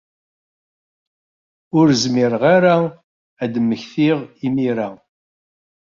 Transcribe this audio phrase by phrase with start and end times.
[1.77, 2.75] Ur zmireɣ ara
[3.43, 4.89] ad d-mmektiɣ imir-a.